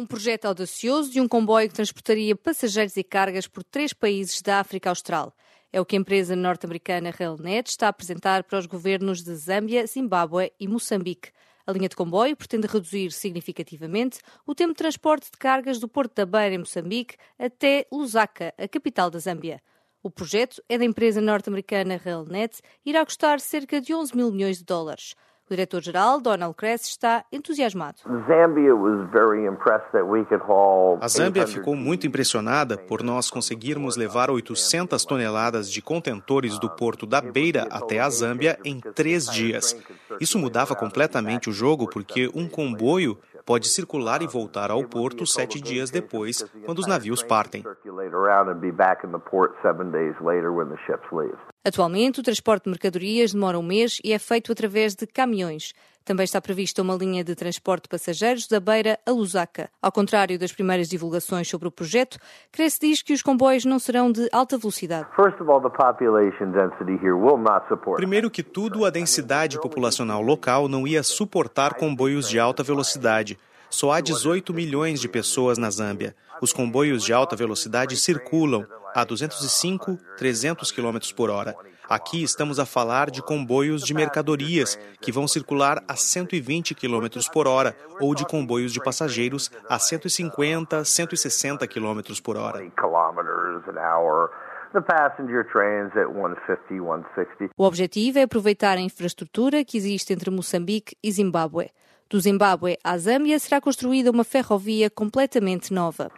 Um 0.00 0.06
projeto 0.06 0.46
audacioso 0.46 1.10
de 1.10 1.20
um 1.20 1.28
comboio 1.28 1.68
que 1.68 1.74
transportaria 1.74 2.34
passageiros 2.34 2.96
e 2.96 3.04
cargas 3.04 3.46
por 3.46 3.62
três 3.62 3.92
países 3.92 4.40
da 4.40 4.58
África 4.58 4.88
Austral. 4.88 5.36
É 5.70 5.78
o 5.78 5.84
que 5.84 5.94
a 5.94 5.98
empresa 5.98 6.34
norte-americana 6.34 7.10
Railnet 7.10 7.68
está 7.68 7.84
a 7.84 7.90
apresentar 7.90 8.44
para 8.44 8.58
os 8.58 8.64
governos 8.64 9.22
de 9.22 9.34
Zâmbia, 9.34 9.86
Zimbábue 9.86 10.54
e 10.58 10.66
Moçambique. 10.66 11.32
A 11.66 11.72
linha 11.72 11.86
de 11.86 11.96
comboio 11.96 12.34
pretende 12.34 12.66
reduzir 12.66 13.12
significativamente 13.12 14.20
o 14.46 14.54
tempo 14.54 14.72
de 14.72 14.78
transporte 14.78 15.30
de 15.30 15.36
cargas 15.36 15.78
do 15.78 15.86
Porto 15.86 16.14
da 16.14 16.24
Beira, 16.24 16.54
em 16.54 16.58
Moçambique, 16.58 17.16
até 17.38 17.86
Lusaka, 17.92 18.54
a 18.56 18.66
capital 18.66 19.10
da 19.10 19.18
Zâmbia. 19.18 19.60
O 20.02 20.10
projeto 20.10 20.62
é 20.66 20.78
da 20.78 20.84
empresa 20.86 21.20
norte-americana 21.20 22.00
Railnet 22.02 22.62
e 22.86 22.88
irá 22.88 23.04
custar 23.04 23.38
cerca 23.38 23.82
de 23.82 23.92
11 23.92 24.16
mil 24.16 24.32
milhões 24.32 24.56
de 24.56 24.64
dólares. 24.64 25.14
O 25.50 25.52
diretor-geral, 25.52 26.20
Donald 26.20 26.54
Kress, 26.54 26.88
está 26.88 27.24
entusiasmado. 27.32 27.96
A 31.00 31.08
Zâmbia 31.08 31.44
ficou 31.44 31.74
muito 31.74 32.06
impressionada 32.06 32.78
por 32.78 33.02
nós 33.02 33.28
conseguirmos 33.28 33.96
levar 33.96 34.30
800 34.30 35.04
toneladas 35.04 35.68
de 35.68 35.82
contentores 35.82 36.56
do 36.56 36.70
porto 36.70 37.04
da 37.04 37.20
Beira 37.20 37.66
até 37.68 37.98
a 37.98 38.08
Zâmbia 38.08 38.60
em 38.64 38.78
três 38.78 39.26
dias. 39.26 39.76
Isso 40.20 40.38
mudava 40.38 40.76
completamente 40.76 41.50
o 41.50 41.52
jogo 41.52 41.90
porque 41.90 42.30
um 42.32 42.48
comboio 42.48 43.18
pode 43.44 43.66
circular 43.66 44.22
e 44.22 44.28
voltar 44.28 44.70
ao 44.70 44.84
porto 44.84 45.26
sete 45.26 45.60
dias 45.60 45.90
depois, 45.90 46.48
quando 46.64 46.78
os 46.78 46.86
navios 46.86 47.24
partem. 47.24 47.64
Atualmente, 51.62 52.20
o 52.20 52.22
transporte 52.22 52.64
de 52.64 52.70
mercadorias 52.70 53.34
demora 53.34 53.58
um 53.58 53.62
mês 53.62 54.00
e 54.02 54.14
é 54.14 54.18
feito 54.18 54.50
através 54.50 54.94
de 54.94 55.06
caminhões. 55.06 55.74
Também 56.06 56.24
está 56.24 56.40
prevista 56.40 56.80
uma 56.80 56.94
linha 56.94 57.22
de 57.22 57.34
transporte 57.34 57.82
de 57.82 57.90
passageiros 57.90 58.48
da 58.48 58.58
Beira 58.58 58.98
a 59.04 59.10
Lusaka. 59.10 59.68
Ao 59.82 59.92
contrário 59.92 60.38
das 60.38 60.52
primeiras 60.52 60.88
divulgações 60.88 61.46
sobre 61.46 61.68
o 61.68 61.70
projeto, 61.70 62.18
Cresce 62.50 62.80
diz 62.80 63.02
que 63.02 63.12
os 63.12 63.20
comboios 63.20 63.66
não 63.66 63.78
serão 63.78 64.10
de 64.10 64.26
alta 64.32 64.56
velocidade. 64.56 65.06
Primeiro 67.94 68.30
que 68.30 68.42
tudo, 68.42 68.86
a 68.86 68.90
densidade 68.90 69.60
populacional 69.60 70.22
local 70.22 70.66
não 70.66 70.86
ia 70.86 71.02
suportar 71.02 71.74
comboios 71.74 72.26
de 72.26 72.38
alta 72.38 72.62
velocidade. 72.62 73.38
Só 73.70 73.92
há 73.92 74.00
18 74.00 74.52
milhões 74.52 75.00
de 75.00 75.08
pessoas 75.08 75.56
na 75.56 75.70
Zâmbia. 75.70 76.14
Os 76.42 76.52
comboios 76.52 77.04
de 77.04 77.12
alta 77.12 77.36
velocidade 77.36 77.96
circulam 77.96 78.66
a 78.94 79.04
205, 79.04 79.96
300 80.18 80.72
km 80.72 80.98
por 81.14 81.30
hora. 81.30 81.54
Aqui 81.88 82.22
estamos 82.22 82.58
a 82.58 82.66
falar 82.66 83.10
de 83.10 83.22
comboios 83.22 83.82
de 83.82 83.94
mercadorias 83.94 84.78
que 85.00 85.12
vão 85.12 85.26
circular 85.26 85.82
a 85.88 85.96
120 85.96 86.74
km 86.74 87.06
por 87.32 87.46
hora 87.46 87.76
ou 88.00 88.14
de 88.14 88.24
comboios 88.26 88.72
de 88.72 88.82
passageiros 88.82 89.50
a 89.68 89.78
150, 89.78 90.84
160 90.84 91.66
km 91.66 92.00
por 92.22 92.36
hora. 92.36 92.60
O 97.56 97.64
objetivo 97.64 98.18
é 98.18 98.22
aproveitar 98.22 98.78
a 98.78 98.80
infraestrutura 98.80 99.64
que 99.64 99.76
existe 99.76 100.12
entre 100.12 100.30
Moçambique 100.30 100.96
e 101.02 101.10
Zimbábue. 101.10 101.70
Do 102.10 102.18
Zimbábue 102.18 102.76
à 102.82 102.98
Zâmbia 102.98 103.38
será 103.38 103.60
construída 103.60 104.10
uma 104.10 104.24
ferrovia 104.24 104.90
completamente 104.90 105.72
nova. 105.72 106.10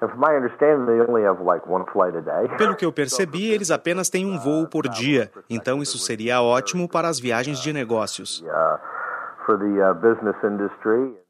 Pelo 2.56 2.75
que 2.75 2.87
eu 2.87 2.90
percebi, 2.90 3.50
eles 3.50 3.70
apenas 3.70 4.08
têm 4.08 4.25
um 4.25 4.38
voo 4.38 4.66
por 4.66 4.88
dia, 4.88 5.30
então 5.50 5.82
isso 5.82 5.99
seria 5.99 6.40
ótimo 6.40 6.88
para 6.88 7.08
as 7.08 7.20
viagens 7.20 7.61
de 7.61 7.75
negócios. 7.75 8.42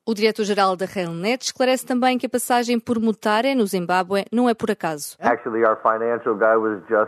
O 0.05 0.15
diretor-geral 0.15 0.75
da 0.75 0.85
Railnet 0.85 1.45
esclarece 1.45 1.87
também 1.87 2.19
que 2.19 2.27
a 2.27 2.29
passagem 2.29 2.81
por 2.81 2.99
Mutare, 2.99 3.55
no 3.55 3.65
Zimbábue, 3.65 4.25
não 4.33 4.49
é 4.49 4.55
por 4.55 4.69
acaso. 4.69 5.17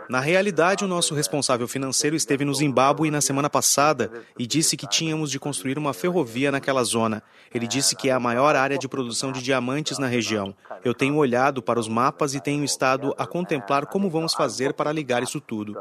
Na 0.09 0.21
realidade, 0.21 0.85
o 0.85 0.87
nosso 0.87 1.13
responsável 1.13 1.67
financeiro 1.67 2.15
esteve 2.15 2.45
no 2.45 2.55
Zimbábue 2.55 3.11
na 3.11 3.19
semana 3.19 3.49
passada 3.49 4.09
e 4.39 4.47
disse 4.47 4.77
que 4.77 4.87
tínhamos 4.87 5.29
de 5.29 5.37
construir 5.37 5.77
uma 5.77 5.93
ferrovia 5.93 6.53
naquela 6.53 6.85
zona. 6.85 7.21
Ele 7.53 7.67
disse 7.67 7.97
que 7.97 8.09
é 8.09 8.13
a 8.13 8.19
maior 8.19 8.55
área 8.55 8.77
de 8.77 8.87
produção 8.87 9.33
de 9.33 9.43
diamantes 9.43 9.99
na 9.99 10.07
região. 10.07 10.55
Eu 10.81 10.93
tenho 10.93 11.17
olhado 11.17 11.61
para 11.61 11.77
os 11.77 11.89
mapas 11.89 12.33
e 12.33 12.39
tenho 12.39 12.63
estado 12.63 13.13
a 13.17 13.27
contemplar 13.27 13.87
como 13.87 14.09
vamos 14.09 14.33
fazer 14.33 14.73
para 14.73 14.93
ligar 14.93 15.21
isso 15.21 15.41
tudo. 15.41 15.75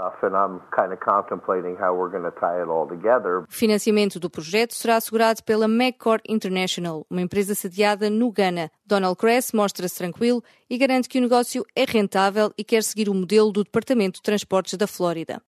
O 3.49 3.53
financiamento 3.53 4.19
do 4.19 4.29
projeto 4.29 4.75
será 4.75 4.97
assegurado 4.97 5.45
pela 5.45 5.67
McCord 5.67 6.25
International 6.29 7.04
uma 7.11 7.21
empresa 7.21 7.55
sediada 7.55 8.09
no 8.11 8.31
Ghana. 8.31 8.71
Donald 8.85 9.17
Kress 9.17 9.55
mostra-se 9.55 9.97
tranquilo 9.97 10.43
e 10.69 10.79
garante 10.79 11.09
que 11.09 11.19
o 11.19 11.21
negócio 11.21 11.65
é 11.75 11.85
rentável 11.85 12.53
e 12.57 12.65
quer 12.65 12.83
seguir 12.83 13.09
o 13.09 13.15
modelo 13.15 13.53
do 13.53 13.65
Departamento 13.65 14.17
de 14.17 14.23
Transportes 14.23 14.77
da 14.77 14.87
Flórida. 14.87 15.43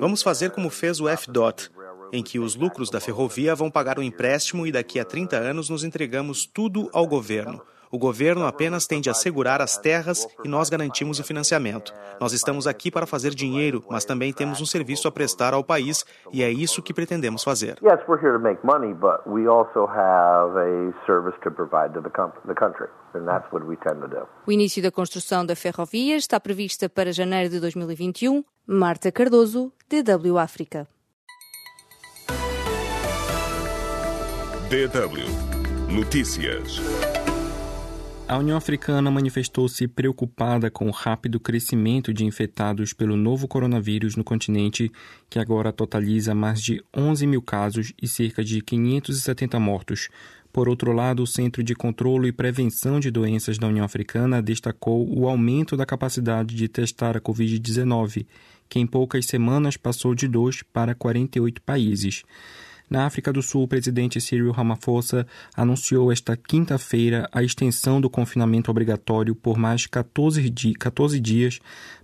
Vamos 0.00 0.22
fazer 0.22 0.50
como 0.50 0.70
fez 0.70 1.00
o 1.00 1.08
FDOT, 1.08 1.70
em 2.12 2.22
que 2.22 2.38
os 2.38 2.54
lucros 2.54 2.90
da 2.90 3.00
ferrovia 3.00 3.54
vão 3.54 3.70
pagar 3.70 3.98
o 3.98 4.02
empréstimo 4.02 4.66
e 4.66 4.72
daqui 4.72 4.98
a 5.00 5.04
30 5.04 5.36
anos 5.36 5.68
nos 5.68 5.84
entregamos 5.84 6.46
tudo 6.46 6.88
ao 6.92 7.06
governo. 7.06 7.60
O 7.92 7.98
governo 7.98 8.46
apenas 8.46 8.86
tem 8.86 9.00
de 9.00 9.10
assegurar 9.10 9.60
as 9.60 9.76
terras 9.76 10.24
e 10.44 10.48
nós 10.48 10.70
garantimos 10.70 11.18
o 11.18 11.24
financiamento. 11.24 11.92
Nós 12.20 12.32
estamos 12.32 12.68
aqui 12.68 12.88
para 12.88 13.04
fazer 13.04 13.34
dinheiro, 13.34 13.82
mas 13.90 14.04
também 14.04 14.32
temos 14.32 14.60
um 14.60 14.66
serviço 14.66 15.08
a 15.08 15.10
prestar 15.10 15.54
ao 15.54 15.64
país 15.64 16.04
e 16.32 16.42
é 16.42 16.50
isso 16.50 16.82
que 16.82 16.94
pretendemos 16.94 17.42
fazer. 17.42 17.78
O 24.46 24.52
início 24.52 24.82
da 24.82 24.90
construção 24.92 25.44
da 25.44 25.56
ferrovia 25.56 26.16
está 26.16 26.38
prevista 26.38 26.88
para 26.88 27.12
janeiro 27.12 27.50
de 27.50 27.58
2021. 27.58 28.44
Marta 28.68 29.10
Cardoso, 29.10 29.72
DW 29.88 30.38
África. 30.38 30.86
DW 34.70 35.50
Notícias. 35.92 36.80
A 38.30 38.38
União 38.38 38.56
Africana 38.56 39.10
manifestou-se 39.10 39.88
preocupada 39.88 40.70
com 40.70 40.86
o 40.86 40.92
rápido 40.92 41.40
crescimento 41.40 42.14
de 42.14 42.24
infectados 42.24 42.92
pelo 42.92 43.16
novo 43.16 43.48
coronavírus 43.48 44.14
no 44.14 44.22
continente, 44.22 44.88
que 45.28 45.40
agora 45.40 45.72
totaliza 45.72 46.32
mais 46.32 46.62
de 46.62 46.80
11 46.96 47.26
mil 47.26 47.42
casos 47.42 47.92
e 48.00 48.06
cerca 48.06 48.44
de 48.44 48.60
570 48.60 49.58
mortos. 49.58 50.08
Por 50.52 50.68
outro 50.68 50.92
lado, 50.92 51.24
o 51.24 51.26
Centro 51.26 51.60
de 51.60 51.74
Controlo 51.74 52.24
e 52.24 52.30
Prevenção 52.30 53.00
de 53.00 53.10
Doenças 53.10 53.58
da 53.58 53.66
União 53.66 53.84
Africana 53.84 54.40
destacou 54.40 55.12
o 55.12 55.28
aumento 55.28 55.76
da 55.76 55.84
capacidade 55.84 56.54
de 56.54 56.68
testar 56.68 57.16
a 57.16 57.20
Covid-19, 57.20 58.26
que 58.68 58.78
em 58.78 58.86
poucas 58.86 59.26
semanas 59.26 59.76
passou 59.76 60.14
de 60.14 60.28
2 60.28 60.62
para 60.72 60.94
48 60.94 61.60
países. 61.62 62.22
Na 62.90 63.06
África 63.06 63.32
do 63.32 63.40
Sul, 63.40 63.62
o 63.62 63.68
presidente 63.68 64.20
Cyril 64.20 64.50
Ramaphosa 64.50 65.24
anunciou 65.54 66.10
esta 66.10 66.36
quinta-feira 66.36 67.28
a 67.30 67.40
extensão 67.40 68.00
do 68.00 68.10
confinamento 68.10 68.68
obrigatório 68.68 69.32
por 69.32 69.56
mais 69.56 69.86
14, 69.86 70.50
di 70.50 70.74
14 70.74 71.20
dias 71.20 71.60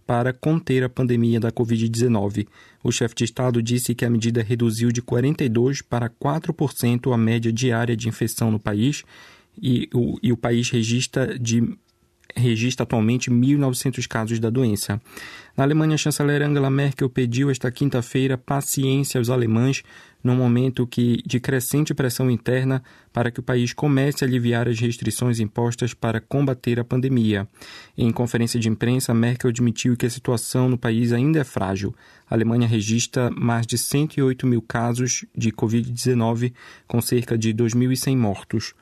para 0.06 0.32
conter 0.32 0.84
a 0.84 0.88
pandemia 0.88 1.40
da 1.40 1.50
Covid-19. 1.50 2.46
O 2.84 2.92
chefe 2.92 3.16
de 3.16 3.24
Estado 3.24 3.60
disse 3.60 3.96
que 3.96 4.04
a 4.04 4.10
medida 4.10 4.44
reduziu 4.44 4.92
de 4.92 5.02
42% 5.02 5.82
para 5.90 6.08
4% 6.08 7.12
a 7.12 7.16
média 7.16 7.52
diária 7.52 7.96
de 7.96 8.08
infecção 8.08 8.52
no 8.52 8.60
país 8.60 9.02
e 9.60 9.88
o, 9.92 10.16
e 10.22 10.32
o 10.32 10.36
país 10.36 10.70
registra 10.70 11.36
de 11.36 11.76
registra 12.36 12.84
atualmente 12.84 13.30
1.900 13.30 14.06
casos 14.06 14.38
da 14.38 14.50
doença. 14.50 15.00
Na 15.56 15.64
Alemanha, 15.64 15.94
a 15.94 15.98
chanceler 15.98 16.42
Angela 16.42 16.70
Merkel 16.70 17.08
pediu 17.08 17.50
esta 17.50 17.70
quinta-feira 17.70 18.36
paciência 18.36 19.18
aos 19.18 19.30
alemães 19.30 19.82
num 20.22 20.36
momento 20.36 20.86
que, 20.86 21.22
de 21.24 21.40
crescente 21.40 21.94
pressão 21.94 22.30
interna 22.30 22.82
para 23.12 23.30
que 23.30 23.40
o 23.40 23.42
país 23.42 23.72
comece 23.72 24.22
a 24.22 24.26
aliviar 24.26 24.68
as 24.68 24.78
restrições 24.78 25.40
impostas 25.40 25.94
para 25.94 26.20
combater 26.20 26.78
a 26.78 26.84
pandemia. 26.84 27.48
Em 27.96 28.10
conferência 28.10 28.60
de 28.60 28.68
imprensa, 28.68 29.14
Merkel 29.14 29.50
admitiu 29.50 29.96
que 29.96 30.04
a 30.04 30.10
situação 30.10 30.68
no 30.68 30.76
país 30.76 31.12
ainda 31.12 31.38
é 31.38 31.44
frágil. 31.44 31.94
A 32.28 32.34
Alemanha 32.34 32.66
registra 32.66 33.30
mais 33.30 33.66
de 33.66 33.78
108 33.78 34.46
mil 34.46 34.60
casos 34.60 35.24
de 35.34 35.52
Covid-19, 35.52 36.52
com 36.86 37.00
cerca 37.00 37.38
de 37.38 37.54
2.100 37.54 38.16
mortos. 38.16 38.74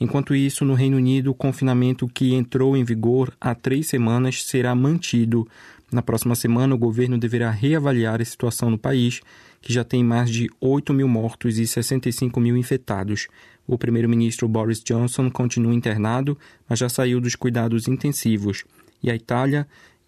Enquanto 0.00 0.34
isso, 0.34 0.64
no 0.64 0.74
Reino 0.74 0.96
Unido, 0.96 1.30
o 1.30 1.34
confinamento 1.34 2.08
que 2.08 2.34
entrou 2.34 2.76
em 2.76 2.84
vigor 2.84 3.32
há 3.40 3.54
três 3.54 3.88
semanas 3.88 4.44
será 4.44 4.74
mantido. 4.74 5.46
Na 5.92 6.02
próxima 6.02 6.34
semana, 6.34 6.74
o 6.74 6.78
governo 6.78 7.16
deverá 7.16 7.50
reavaliar 7.50 8.20
a 8.20 8.24
situação 8.24 8.70
no 8.70 8.78
país, 8.78 9.20
que 9.62 9.72
já 9.72 9.84
tem 9.84 10.02
mais 10.02 10.28
de 10.28 10.50
8 10.60 10.92
mil 10.92 11.06
mortos 11.06 11.58
e 11.58 11.66
65 11.66 12.40
mil 12.40 12.56
infectados. 12.56 13.28
O 13.66 13.78
primeiro-ministro 13.78 14.48
Boris 14.48 14.82
Johnson 14.82 15.30
continua 15.30 15.74
internado, 15.74 16.36
mas 16.68 16.78
já 16.78 16.88
saiu 16.88 17.20
dos 17.20 17.34
cuidados 17.34 17.88
intensivos. 17.88 18.64
E 19.02 19.10
a 19.10 19.14
Itália 19.14 19.66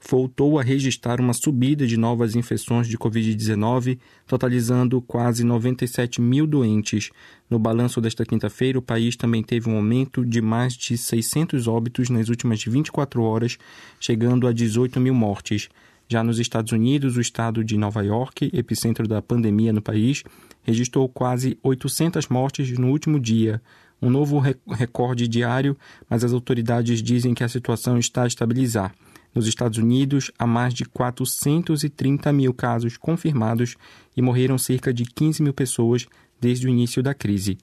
voltou 0.08 0.58
a 0.58 0.62
registrar 0.62 1.20
uma 1.20 1.32
subida 1.32 1.86
de 1.86 1.96
novas 1.96 2.36
infecções 2.36 2.86
de 2.86 2.96
Covid-19, 2.96 3.98
totalizando 4.26 5.02
quase 5.02 5.44
97 5.44 6.20
mil 6.20 6.46
doentes. 6.46 7.10
No 7.50 7.58
balanço 7.58 8.00
desta 8.00 8.24
quinta-feira, 8.24 8.78
o 8.78 8.82
país 8.82 9.16
também 9.16 9.42
teve 9.42 9.68
um 9.68 9.76
aumento 9.76 10.24
de 10.24 10.40
mais 10.40 10.74
de 10.74 10.96
600 10.96 11.66
óbitos 11.66 12.08
nas 12.08 12.28
últimas 12.28 12.62
24 12.62 13.22
horas, 13.22 13.58
chegando 13.98 14.46
a 14.46 14.52
18 14.52 15.00
mil 15.00 15.14
mortes. 15.14 15.68
Já 16.08 16.22
nos 16.22 16.38
Estados 16.38 16.70
Unidos, 16.70 17.16
o 17.16 17.20
estado 17.20 17.64
de 17.64 17.76
Nova 17.76 18.02
York, 18.02 18.48
epicentro 18.52 19.08
da 19.08 19.20
pandemia 19.20 19.72
no 19.72 19.82
país, 19.82 20.22
registrou 20.62 21.08
quase 21.08 21.58
800 21.64 22.28
mortes 22.28 22.78
no 22.78 22.90
último 22.90 23.18
dia, 23.18 23.60
um 24.00 24.08
novo 24.08 24.38
recorde 24.68 25.26
diário, 25.26 25.76
mas 26.08 26.22
as 26.22 26.32
autoridades 26.32 27.02
dizem 27.02 27.34
que 27.34 27.42
a 27.42 27.48
situação 27.48 27.98
está 27.98 28.22
a 28.22 28.26
estabilizar. 28.28 28.94
Nos 29.36 29.46
Estados 29.46 29.76
Unidos, 29.76 30.32
há 30.38 30.46
mais 30.46 30.72
de 30.72 30.86
430 30.86 32.32
mil 32.32 32.54
casos 32.54 32.96
confirmados 32.96 33.76
e 34.16 34.22
morreram 34.22 34.56
cerca 34.56 34.94
de 34.94 35.04
15 35.04 35.42
mil 35.42 35.52
pessoas 35.52 36.06
desde 36.40 36.66
o 36.66 36.70
início 36.70 37.02
da 37.02 37.12
crise. 37.12 37.58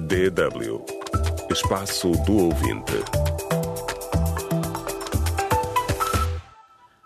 DW 0.00 0.84
Espaço 1.50 2.12
do 2.24 2.32
Ouvinte. 2.32 2.92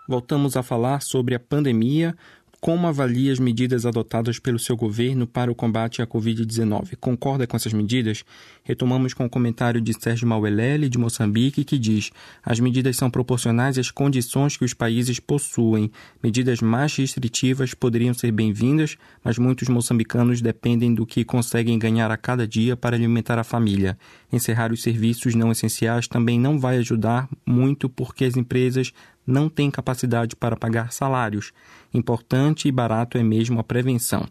Voltamos 0.07 0.55
a 0.55 0.61
falar 0.61 1.01
sobre 1.01 1.33
a 1.33 1.39
pandemia, 1.39 2.15
como 2.63 2.87
avalia 2.87 3.33
as 3.33 3.39
medidas 3.39 3.85
adotadas 3.85 4.39
pelo 4.39 4.57
seu 4.57 4.77
governo 4.77 5.27
para 5.27 5.51
o 5.51 5.55
combate 5.55 6.01
à 6.01 6.07
Covid-19? 6.07 6.95
Concorda 6.95 7.45
com 7.45 7.57
essas 7.57 7.73
medidas? 7.73 8.23
Retomamos 8.63 9.13
com 9.13 9.25
o 9.25 9.29
comentário 9.29 9.81
de 9.81 9.91
Sérgio 9.91 10.25
Mauelele, 10.25 10.87
de 10.87 10.97
Moçambique, 10.97 11.65
que 11.65 11.77
diz: 11.77 12.09
as 12.41 12.61
medidas 12.61 12.95
são 12.95 13.11
proporcionais 13.11 13.77
às 13.77 13.91
condições 13.91 14.55
que 14.55 14.63
os 14.63 14.73
países 14.73 15.19
possuem. 15.19 15.91
Medidas 16.23 16.61
mais 16.61 16.95
restritivas 16.95 17.73
poderiam 17.73 18.13
ser 18.13 18.31
bem-vindas, 18.31 18.95
mas 19.21 19.37
muitos 19.37 19.67
moçambicanos 19.67 20.39
dependem 20.39 20.93
do 20.93 21.05
que 21.05 21.25
conseguem 21.25 21.77
ganhar 21.77 22.11
a 22.11 22.15
cada 22.15 22.47
dia 22.47 22.77
para 22.77 22.95
alimentar 22.95 23.37
a 23.37 23.43
família. 23.43 23.97
Encerrar 24.31 24.71
os 24.71 24.81
serviços 24.81 25.35
não 25.35 25.51
essenciais 25.51 26.07
também 26.07 26.39
não 26.39 26.57
vai 26.57 26.77
ajudar 26.77 27.27
muito 27.45 27.89
porque 27.89 28.23
as 28.23 28.37
empresas 28.37 28.93
não 29.25 29.49
têm 29.49 29.71
capacidade 29.71 30.35
para 30.35 30.55
pagar 30.55 30.91
salários. 30.91 31.51
Importante 31.93 32.67
e 32.67 32.71
barato 32.71 33.17
é 33.17 33.23
mesmo 33.23 33.59
a 33.59 33.63
prevenção. 33.63 34.27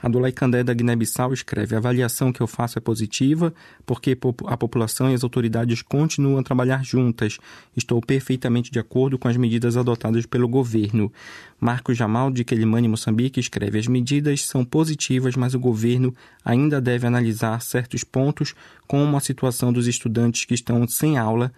Adolai 0.00 0.30
Candé 0.30 0.62
da 0.62 0.72
Guiné-Bissau 0.72 1.32
escreve: 1.32 1.74
A 1.74 1.78
avaliação 1.78 2.32
que 2.32 2.40
eu 2.40 2.46
faço 2.46 2.78
é 2.78 2.80
positiva, 2.80 3.52
porque 3.84 4.16
a 4.46 4.56
população 4.56 5.10
e 5.10 5.14
as 5.14 5.24
autoridades 5.24 5.82
continuam 5.82 6.38
a 6.38 6.42
trabalhar 6.42 6.84
juntas. 6.84 7.38
Estou 7.76 8.00
perfeitamente 8.00 8.70
de 8.70 8.78
acordo 8.78 9.18
com 9.18 9.26
as 9.26 9.36
medidas 9.36 9.76
adotadas 9.76 10.24
pelo 10.24 10.48
governo. 10.48 11.12
Marcos 11.58 11.98
Jamal, 11.98 12.30
de 12.30 12.44
Quelimane, 12.44 12.88
Moçambique, 12.88 13.40
escreve: 13.40 13.78
As 13.78 13.88
medidas 13.88 14.44
são 14.44 14.64
positivas, 14.64 15.34
mas 15.34 15.52
o 15.52 15.58
governo 15.58 16.14
ainda 16.44 16.80
deve 16.80 17.08
analisar 17.08 17.60
certos 17.60 18.04
pontos, 18.04 18.54
como 18.86 19.16
a 19.16 19.20
situação 19.20 19.72
dos 19.72 19.88
estudantes 19.88 20.44
que 20.44 20.54
estão 20.54 20.86
sem 20.86 21.18
aula 21.18 21.52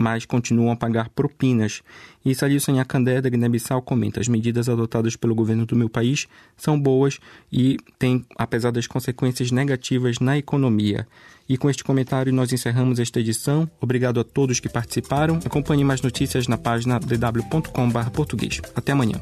mas 0.00 0.24
continuam 0.24 0.72
a 0.72 0.76
pagar 0.76 1.10
propinas. 1.10 1.82
E 2.24 2.34
Salilson 2.34 2.76
Yakandé, 2.76 3.20
da 3.20 3.28
Guiné-Bissau, 3.28 3.82
comenta: 3.82 4.18
as 4.18 4.28
medidas 4.28 4.66
adotadas 4.66 5.14
pelo 5.14 5.34
governo 5.34 5.66
do 5.66 5.76
meu 5.76 5.90
país 5.90 6.26
são 6.56 6.80
boas 6.80 7.20
e 7.52 7.76
têm, 7.98 8.24
apesar 8.36 8.70
das 8.70 8.86
consequências 8.86 9.50
negativas 9.50 10.18
na 10.18 10.38
economia. 10.38 11.06
E 11.46 11.58
com 11.58 11.68
este 11.68 11.84
comentário 11.84 12.32
nós 12.32 12.50
encerramos 12.50 12.98
esta 12.98 13.20
edição. 13.20 13.70
Obrigado 13.80 14.20
a 14.20 14.24
todos 14.24 14.58
que 14.58 14.68
participaram. 14.68 15.38
Acompanhe 15.44 15.84
mais 15.84 16.00
notícias 16.00 16.48
na 16.48 16.56
página 16.56 16.98
dw.com.br 16.98 18.10
português. 18.10 18.62
Até 18.74 18.92
amanhã. 18.92 19.20